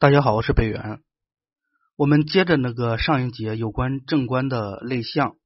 [0.00, 1.02] 大家好，我是北元。
[1.94, 5.36] 我们接着那个上一节有关正官的类象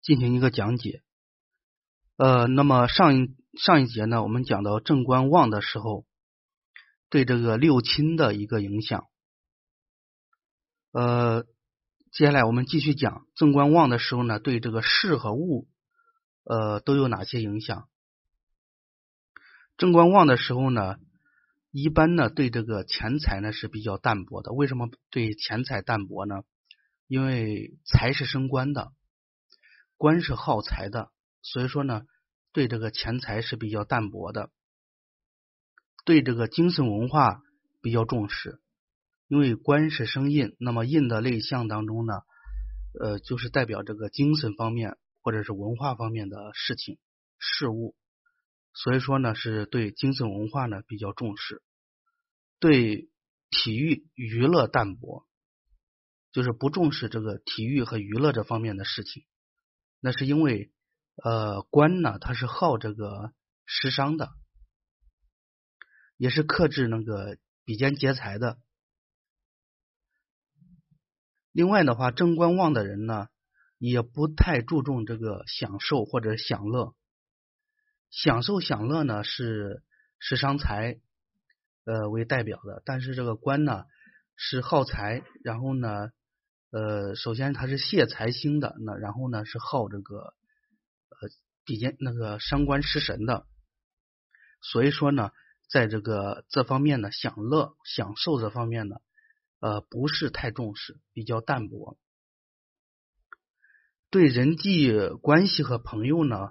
[0.00, 1.02] 进行一个讲解。
[2.16, 6.06] 呃，那么上一上一节呢，我们讲到正官旺的时候，
[7.10, 9.08] 对这个六亲的一个影响。
[10.92, 11.42] 呃，
[12.12, 15.66] 接下来我们继续讲正官旺的时候呢，对这个事和物
[16.44, 17.88] 呃都有哪些影响？
[19.76, 20.98] 正官旺的时候呢？
[21.72, 24.52] 一般呢，对这个钱财呢是比较淡薄的。
[24.52, 26.42] 为什么对钱财淡薄呢？
[27.06, 28.92] 因为财是升官的，
[29.96, 32.02] 官是耗财的，所以说呢，
[32.52, 34.50] 对这个钱财是比较淡薄的。
[36.04, 37.40] 对这个精神文化
[37.80, 38.60] 比较重视，
[39.26, 42.20] 因为官是生印，那么印的类象当中呢，
[43.00, 46.98] 呃，就是代表这个精神方面或者是文化方面的事情
[47.38, 47.94] 事物。
[48.74, 51.62] 所以说呢，是对精神文化呢比较重视，
[52.58, 53.10] 对
[53.50, 55.26] 体育娱乐淡薄，
[56.32, 59.24] 就是不重视这个体育和娱乐这方面的事情。
[60.00, 60.72] 那是因为
[61.22, 63.32] 呃官呢，他是好这个
[63.66, 64.32] 食商的，
[66.16, 68.58] 也是克制那个比肩劫财的。
[71.52, 73.28] 另外的话，正官旺的人呢，
[73.76, 76.96] 也不太注重这个享受或者享乐。
[78.12, 79.82] 享受享乐呢是
[80.18, 81.00] 是伤财
[81.86, 83.86] 呃为代表的，但是这个官呢
[84.36, 86.10] 是耗财，然后呢
[86.70, 91.28] 呃首先它是泄财星的，那然后呢是耗这个呃
[91.64, 93.46] 比肩那个伤官食神的，
[94.60, 95.30] 所以说呢
[95.70, 98.96] 在这个这方面呢享乐享受这方面呢
[99.58, 101.96] 呃不是太重视，比较淡薄，
[104.10, 106.50] 对人际关系和朋友呢。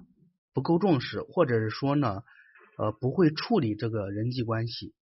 [0.53, 2.23] 不够重视，或者是说呢，
[2.77, 4.93] 呃，不会处理这个人际关系。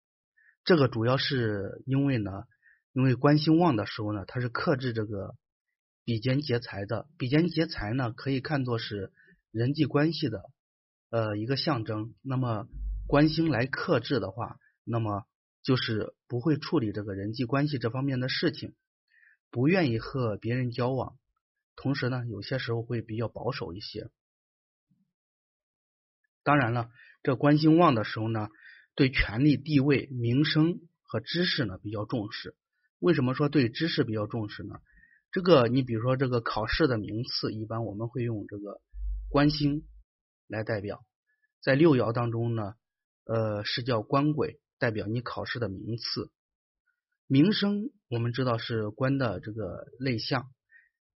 [0.64, 2.44] 这个主要是因为呢，
[2.92, 5.34] 因为官星旺的时候呢，它是克制这个
[6.04, 7.08] 比肩劫财的。
[7.16, 9.12] 比肩劫财呢，可以看作是
[9.50, 10.42] 人际关系的
[11.10, 12.14] 呃一个象征。
[12.22, 12.68] 那么
[13.06, 15.24] 官星来克制的话，那么
[15.62, 18.74] 就是不会处理这个人际关系这方面的事情，
[19.50, 21.16] 不愿意和别人交往，
[21.74, 24.10] 同时呢，有些时候会比较保守一些。
[26.42, 26.90] 当然了，
[27.22, 28.48] 这官星旺的时候呢，
[28.94, 32.56] 对权力、地位、名声和知识呢比较重视。
[32.98, 34.80] 为什么说对知识比较重视呢？
[35.30, 38.80] 这个你比如说这个考试的名次，一般我们会用这个
[39.28, 39.84] 官星
[40.46, 41.04] 来代表。
[41.60, 42.74] 在六爻当中呢，
[43.24, 46.30] 呃是叫官鬼，代表你考试的名次。
[47.26, 50.50] 名声我们知道是官的这个类象，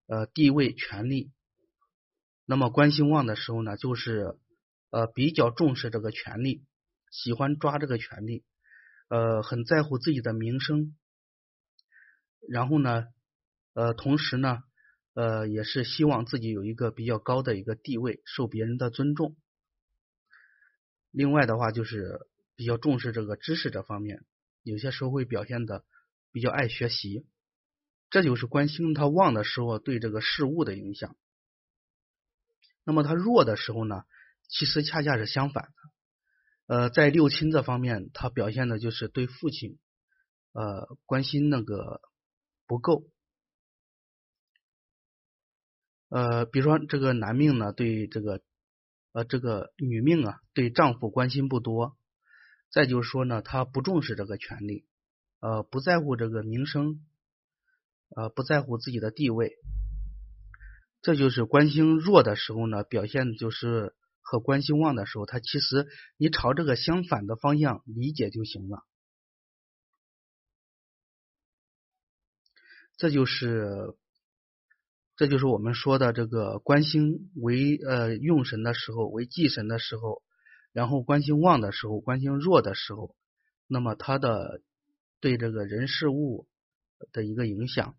[0.06, 1.30] 呃地位、权力。
[2.47, 4.38] 那么官星旺的时候呢，就是。
[4.90, 6.64] 呃，比较重视这个权利，
[7.12, 8.44] 喜欢抓这个权利，
[9.08, 10.96] 呃，很在乎自己的名声，
[12.48, 13.06] 然后呢，
[13.72, 14.64] 呃，同时呢，
[15.14, 19.36] 呃，也是希望自己有一个比较高的一个地位，受别人的尊重。
[21.12, 24.24] 另外的话，就是比较重视这个知识这方面，
[24.64, 25.84] 有些时候会表现的
[26.32, 27.26] 比较爱学习。
[28.10, 31.16] 这就是官星他旺的时候对这个事物的影响。
[32.82, 34.02] 那么他弱的时候呢？
[34.52, 35.62] 其实恰恰是相反
[36.66, 39.78] 的，呃，在六亲这方面，他表现的就是对父亲
[40.52, 42.00] 呃关心那个
[42.66, 43.04] 不够，
[46.08, 48.42] 呃，比如说这个男命呢，对这个
[49.12, 51.96] 呃这个女命啊，对丈夫关心不多，
[52.72, 54.84] 再就是说呢，他不重视这个权利，
[55.38, 57.06] 呃，不在乎这个名声，
[58.16, 59.52] 呃，不在乎自己的地位，
[61.02, 63.94] 这就是关心弱的时候呢，表现就是。
[64.30, 68.84] 和关系旺的时候，他其实你朝这个相反的方向理解就行了。
[72.96, 73.96] 这就是
[75.16, 80.22] 这就是我们说的这个关心为呃用神的时候，为忌神的时候，
[80.72, 83.16] 然后关心旺的时候，关心弱的时候，
[83.66, 84.62] 那么他的
[85.18, 86.47] 对这个人事物
[87.10, 87.97] 的一个影响。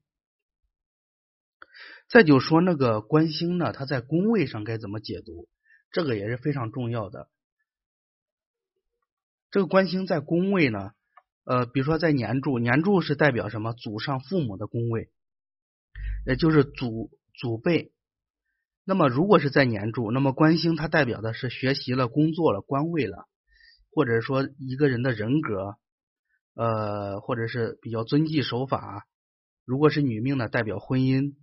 [2.08, 5.50] 再就说那个关心呢，它在宫位上该怎么解读？
[5.92, 7.30] 这个也是非常重要的。
[9.50, 10.92] 这个官星在宫位呢，
[11.44, 13.74] 呃，比如说在年柱，年柱是代表什么？
[13.74, 15.12] 祖上父母的宫位，
[16.26, 17.92] 也就是祖祖辈。
[18.86, 23.28] 那么如果是在年柱，那么官星它代表的是学习了、工作了、官位了，
[23.94, 25.76] 或者说一个人的人格，
[26.56, 29.06] 呃，或者是比较遵纪守法。
[29.66, 31.36] 如果是女命呢，代表婚姻，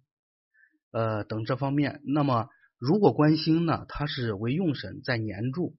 [0.91, 2.01] 呃等这方面。
[2.05, 5.77] 那么如果官星呢，它是为用神在年柱，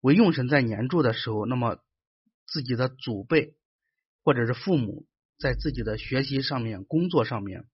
[0.00, 1.78] 为用神在年柱的时候，那么
[2.46, 3.54] 自己的祖辈
[4.22, 5.06] 或者是父母
[5.38, 7.64] 在自己的学习上面、工作上面，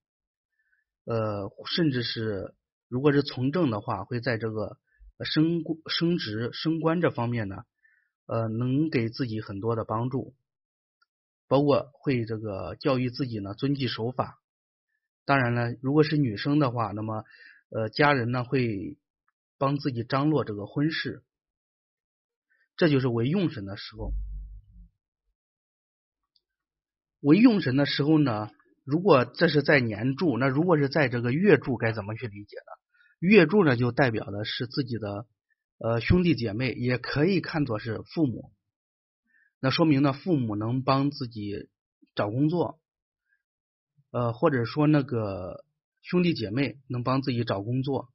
[1.05, 2.53] 呃，甚至是
[2.87, 4.77] 如果是从政的话，会在这个
[5.25, 7.63] 升升职、升官这方面呢，
[8.27, 10.35] 呃，能给自己很多的帮助，
[11.47, 14.39] 包括会这个教育自己呢遵纪守法。
[15.25, 17.23] 当然了，如果是女生的话，那么
[17.75, 18.97] 呃，家人呢会
[19.57, 21.23] 帮自己张罗这个婚事，
[22.77, 24.13] 这就是为用神的时候。
[27.19, 28.51] 为用神的时候呢，
[28.83, 32.71] 如果这是在年柱，那如果是在这个月柱，该怎么去理解呢？
[33.19, 35.25] 月柱呢，就代表的是自己的
[35.79, 38.51] 呃兄弟姐妹，也可以看作是父母。
[39.59, 41.69] 那说明呢，父母能帮自己
[42.13, 42.79] 找工作，
[44.11, 45.63] 呃，或者说那个
[46.03, 48.13] 兄弟姐妹能帮自己找工作。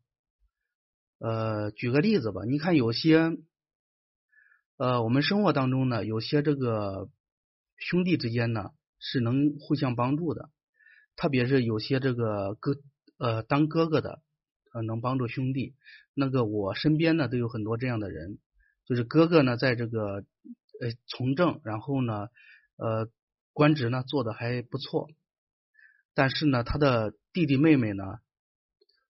[1.18, 3.36] 呃，举个例子吧，你看有些
[4.76, 7.10] 呃，我们生活当中呢，有些这个
[7.76, 8.70] 兄弟之间呢。
[9.00, 10.50] 是能互相帮助的，
[11.14, 12.74] 特别是有些这个哥
[13.16, 14.22] 呃当哥哥的
[14.74, 15.76] 呃能帮助兄弟，
[16.14, 18.40] 那个我身边呢都有很多这样的人，
[18.86, 20.24] 就是哥哥呢在这个
[20.80, 22.26] 呃从政，然后呢
[22.76, 23.08] 呃
[23.52, 25.08] 官职呢做的还不错，
[26.12, 28.04] 但是呢他的弟弟妹妹呢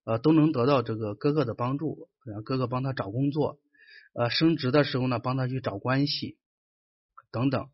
[0.04, 3.58] 呃都能得到这个哥哥的帮助，让哥哥帮他找工作，
[4.12, 6.36] 呃升职的时候呢帮他去找关系
[7.30, 7.68] 等等，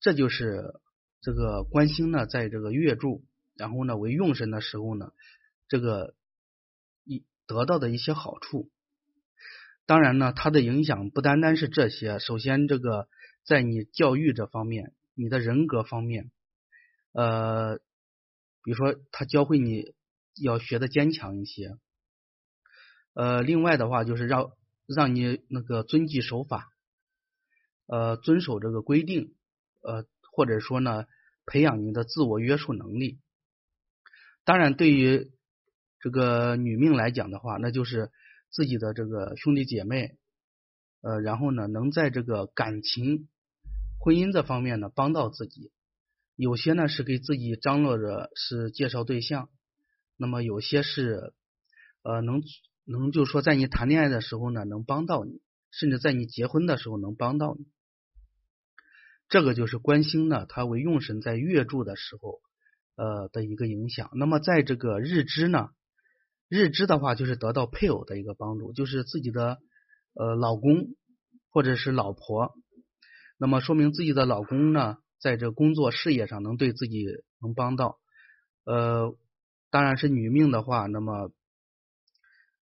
[0.00, 0.80] 这就是。
[1.20, 3.24] 这个官星呢，在这个月柱，
[3.56, 5.10] 然后呢为用神的时候呢，
[5.66, 6.14] 这个
[7.02, 8.70] 一得到的一些好处。
[9.84, 12.20] 当然呢，它的影响不单单是这些。
[12.20, 13.08] 首先，这个
[13.44, 16.30] 在你教育这方面，你的人格方面，
[17.10, 17.78] 呃，
[18.62, 19.96] 比如说他教会你
[20.42, 21.76] 要学的坚强一些。
[23.14, 24.52] 呃，另外的话就是让
[24.86, 26.72] 让你那个遵纪守法，
[27.86, 29.34] 呃，遵守这个规定，
[29.82, 30.06] 呃。
[30.30, 31.06] 或者说呢，
[31.46, 33.18] 培养你的自我约束能力。
[34.44, 35.32] 当然，对于
[35.98, 38.12] 这个女命来讲的话，那就是
[38.48, 40.16] 自己的这个兄弟姐妹，
[41.00, 43.28] 呃，然后呢，能在这个感情、
[43.98, 45.72] 婚姻这方面呢帮到自己。
[46.36, 49.50] 有些呢是给自己张罗着是介绍对象，
[50.18, 51.32] 那么有些是
[52.02, 52.42] 呃能
[52.84, 57.66] 能就是说在你谈恋爱的时候呢能帮到你，甚至在你结婚的时候能帮到你。
[59.28, 62.40] 这个就是官星呢，它为用神在月柱的时候，
[62.96, 64.10] 呃的一个影响。
[64.14, 65.68] 那么在这个日支呢，
[66.48, 69.58] 日支的话就是得到配偶的一个帮助，就是自己的
[70.14, 70.96] 呃老公
[71.50, 72.54] 或者是老婆，
[73.38, 77.04] 那么说明自己的老公呢，在这工作事业上能对自己
[77.40, 77.98] 能帮到。
[78.64, 79.14] 呃，
[79.70, 81.30] 当然是女命的话，那么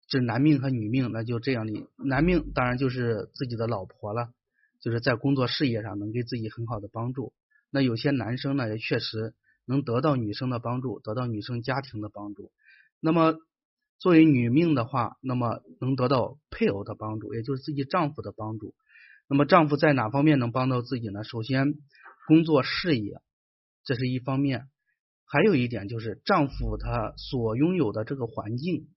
[0.08, 4.32] 这男命和女命，那就这样的，男命当然就是自己的老婆了。
[4.80, 7.32] 就是在工作事业上能给自己很好的帮助。
[7.68, 9.34] 那有些男生呢，也确实
[9.64, 12.52] 能得到女生的帮助，得到女生家庭的帮助。
[13.00, 13.34] 那么
[13.98, 18.72] 作为女命的话，那么能得到配偶的帮助，也就是自己丈夫的帮助。
[19.26, 21.24] 那么丈夫在哪方面能帮到自己呢？
[21.24, 21.74] 首先，
[22.28, 23.20] 工作事业，
[23.82, 24.68] 这是一方面。
[25.28, 28.88] 还有一点就是丈夫他所拥有的这个环境，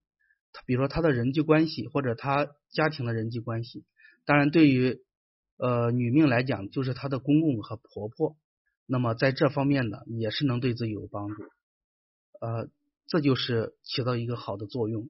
[0.54, 3.86] 他比如说他的人际关系或者他家庭的人际关系。
[4.26, 5.02] 当然，对于
[5.58, 8.36] 呃，女命来讲，就是她的公公和婆婆，
[8.88, 11.44] 那么在这方面呢，也是能对自己有帮助，
[12.40, 12.68] 呃，
[13.06, 15.10] 这就是起到一个好的作用。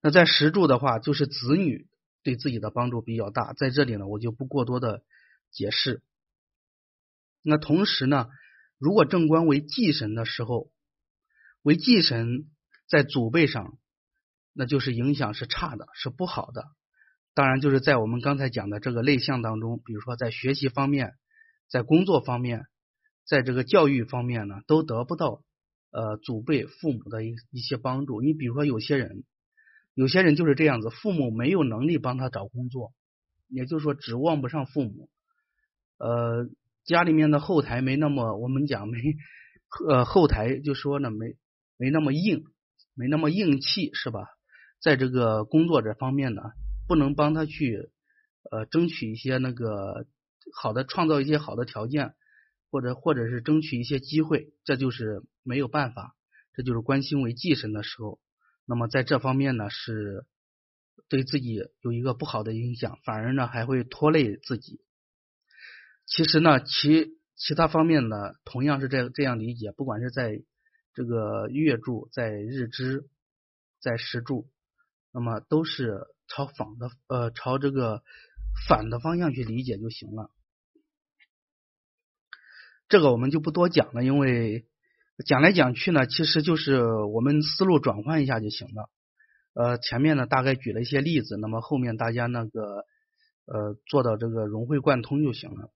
[0.00, 1.88] 那在石柱的话，就是子女
[2.22, 5.02] 对自己的帮助比较大，在这里呢，我就不过多的
[5.50, 6.02] 解释。
[7.42, 8.28] 那同时呢，
[8.78, 10.70] 如果正官为忌神的时候，
[11.62, 12.46] 为忌神
[12.88, 13.78] 在祖辈上，
[14.52, 16.64] 那就是影响是差的，是不好的。
[17.34, 21.14] 当然，就是在我们刚才讲的这个类项当中，比如说在学习方面，
[21.68, 22.66] 在工作方面，
[23.24, 25.42] 在这个教育方面呢，都得不到
[25.90, 28.20] 呃祖辈父母的一一些帮助。
[28.20, 29.24] 你比如说有些人，
[29.94, 32.92] 有些人就是这样子，父母没有能力帮他找工作，
[33.48, 35.10] 也就是说指望不上父母。
[35.98, 36.48] 呃，
[36.88, 38.98] 家里面的后台没那么，我们讲没
[39.88, 41.36] 呃后台就说呢没
[41.76, 42.42] 没那么硬，
[42.94, 44.26] 没那么硬气是吧？
[44.80, 46.42] 在这个工作这方面呢。
[46.88, 47.90] 不能帮他去
[48.50, 50.06] 呃争取一些那个
[50.54, 52.14] 好的，创造一些好的条件，
[52.70, 56.16] 或者或者是争取一些机会，这就是没有办法，
[56.54, 58.20] 这就是关心为忌神的时候。
[58.64, 60.24] 那么在这方面呢，是
[61.10, 64.80] 对自己有一个不好的影响，反而呢还会拖累自己。
[66.08, 70.42] 其实呢，其其他方面呢，同样是这这样理解，不管是在
[70.94, 73.08] 这个月柱、在日支、
[73.80, 74.48] 在时柱，
[75.12, 76.06] 那么都是。
[76.30, 78.02] 朝反的呃，朝这个
[78.68, 80.30] 反的方向去理解就行了。
[82.86, 84.66] 这个我们就不多讲了，因为
[85.24, 88.90] 讲来讲去呢，其实就是我们思路转换一下就行了。
[89.54, 92.84] 呃，前面呢大概举了一些例子，那么后面大家那个
[93.46, 95.70] 呃做到这个融会贯通就行了。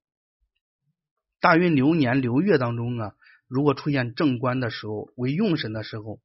[1.43, 3.15] 大运流年流月当中呢，
[3.49, 6.21] 如果出现正官的时候，为用神的时候，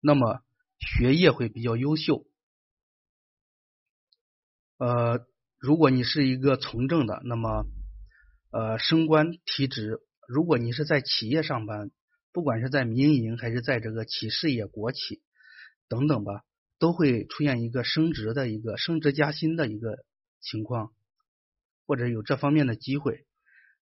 [0.00, 0.44] 那么
[0.78, 2.24] 学业会比较优秀。
[4.78, 5.26] 呃，
[5.58, 7.66] 如果你是一个从政的，那么
[8.52, 9.96] 呃升官提职；
[10.28, 11.90] 如果你是在企业上班，
[12.30, 15.20] 不管是在民营还是在这个企事业、国企
[15.88, 16.44] 等等吧，
[16.78, 20.04] 都会出现一个升职的一个升职加薪的一个
[20.40, 20.92] 情况，
[21.88, 23.26] 或者有这方面的机会。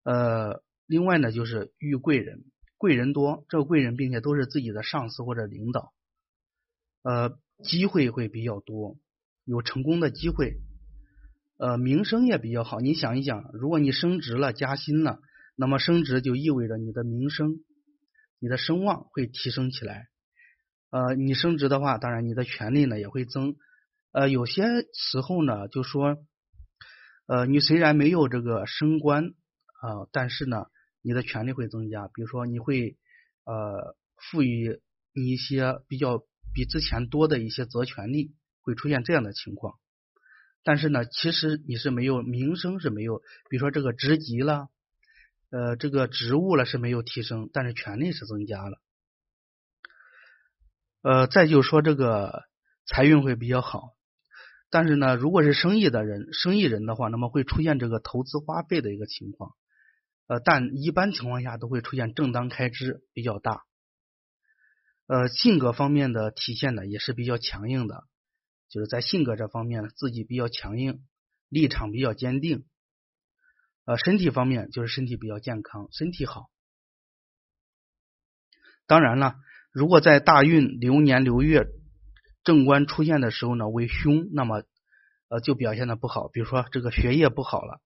[0.03, 2.45] 呃，另外呢，就是遇贵人，
[2.77, 5.93] 贵人多，这个贵人并且都是自己的上司或者领导，
[7.03, 8.97] 呃，机会会比较多，
[9.45, 10.59] 有成功的机会。
[11.57, 12.79] 呃，名声也比较好。
[12.79, 15.19] 你想一想，如果你升职了、加薪了，
[15.57, 17.59] 那么升职就意味着你的名声、
[18.39, 20.07] 你的声望会提升起来。
[20.89, 23.57] 呃，你升职的话，当然你的权利呢也会增。
[24.13, 24.63] 呃，有些
[24.93, 26.17] 时候呢，就说，
[27.27, 29.33] 呃，你虽然没有这个升官
[29.81, 30.65] 啊，但是呢，
[31.01, 32.07] 你的权利会增加。
[32.07, 32.97] 比如说，你会
[33.45, 34.81] 呃赋予
[35.13, 39.75] 你一些比较比之前多的一些责权利，会出现这样的情况。
[40.63, 43.19] 但是呢，其实你是没有名声是没有，
[43.49, 44.67] 比如说这个职级了，
[45.51, 48.81] 呃，这个职务了是没有提升，但是权利是增加了。
[51.01, 52.43] 呃，再就说这个
[52.85, 53.95] 财运会比较好，
[54.69, 59.55] 但是呢，如果是生意的人，生意人的话，那么会出现这个投资花费的一个情况，
[60.29, 63.63] 呃，但一般情况下都会出现正当开支比较大。
[65.07, 68.03] 呃，性格方面的体现呢，也是比较强硬的。
[68.69, 71.03] 就是在性格这方面，自己比较强硬，
[71.49, 72.67] 立场比较坚定。
[73.85, 76.51] 呃，身体方面就是身体比较健康，身体好。
[78.85, 79.35] 当然了，
[79.71, 81.65] 如果在大运流年流月
[82.43, 84.63] 正官出现的时候呢为凶，那么
[85.29, 86.27] 呃就表现的不好。
[86.27, 87.81] 比如说这个学业不好了，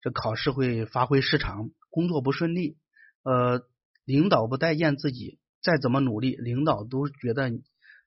[0.00, 2.78] 这考试会发挥失常，工作不顺利，
[3.22, 3.66] 呃，
[4.04, 7.50] 领导不待见自己，再怎么努力，领导都觉得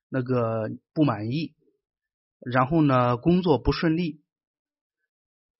[0.08, 1.54] 那个不满意。
[2.40, 4.20] 然后呢，工作不顺利，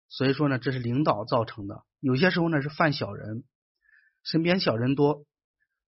[0.08, 1.84] 所以说呢，这是领导造成的。
[2.00, 3.44] 有些时候呢是犯小人，
[4.24, 5.24] 身边小人多，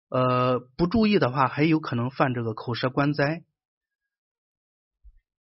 [0.09, 3.43] 呃，不注意的话，还有可能犯这个口舌官灾。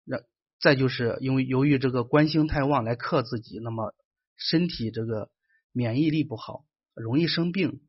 [0.03, 0.19] 那
[0.59, 3.95] 再就是因为由于这个官星太旺来克自己，那么
[4.49, 5.29] 身体这个
[5.71, 7.81] 免疫力不好，容易生病。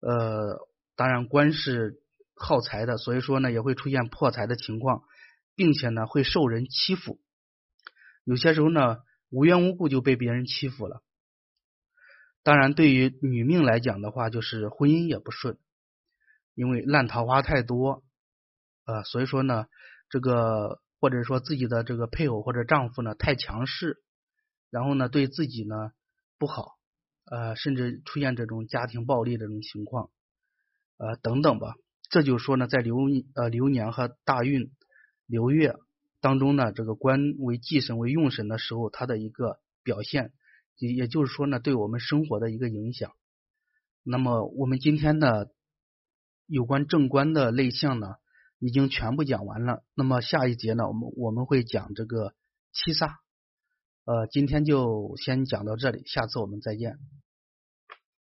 [0.00, 2.02] 呃，当然官是
[2.34, 5.02] 耗财的，所以说呢也会出现破财的情况。
[5.56, 7.20] 并且呢，会受人欺负，
[8.24, 11.02] 有些时候呢，无缘无故就被别人欺负了。
[12.42, 15.58] 当然，对于女命来讲的话，就是婚姻也不顺，
[16.54, 18.02] 因为烂桃花太多，
[18.86, 19.66] 呃，所以说呢，
[20.08, 24.02] 这个或者说自己的这个配偶或者丈夫呢太强势，
[24.70, 25.92] 然后呢对自己呢
[26.38, 26.78] 不好，
[27.24, 30.10] 呃，甚至出现这种家庭暴力这种情况，
[30.96, 31.74] 呃，等等吧。
[32.08, 32.96] 这就是说呢，在流
[33.34, 34.72] 呃流年和大运。
[35.26, 35.76] 流月
[36.20, 40.32] 当中呢，这个官为忌神为用神的时候，它的一个表现，
[40.76, 43.12] 也也就是说呢，对我们生活的一个影响。
[44.02, 45.52] 那么我们今天的
[46.46, 48.16] 有关正官的类象呢，
[48.58, 49.84] 已经全部讲完了。
[49.94, 52.34] 那么下一节呢，我们我们会讲这个
[52.72, 53.18] 七煞。
[54.04, 56.98] 呃，今天就先讲到这里，下次我们再见。